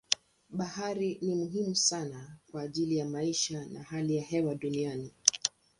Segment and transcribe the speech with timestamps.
[0.49, 5.11] Bahari ni muhimu sana kwa ajili ya maisha na hali ya hewa duniani.